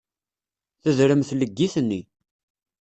Tedrem 0.81 1.21
tleggit-nni. 1.29 2.01